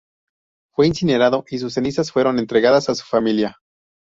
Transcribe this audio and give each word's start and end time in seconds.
Fue 0.73 0.87
incinerado 0.87 1.45
y 1.47 1.59
sus 1.59 1.75
cenizas 1.75 2.11
fueron 2.11 2.39
entregadas 2.39 2.89
a 2.89 2.95
su 2.95 3.05
familia. 3.05 3.59